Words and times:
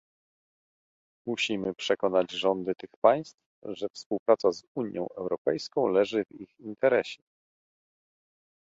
Musimy 1.27 1.73
przekonać 1.75 2.31
rządy 2.31 2.75
tych 2.75 2.89
państw, 3.01 3.39
że 3.63 3.87
współpraca 3.93 4.51
z 4.51 4.63
Unią 4.75 5.07
Europejską 5.17 5.87
leży 5.87 6.23
w 6.25 6.31
ich 6.41 6.59
interesie 6.59 7.23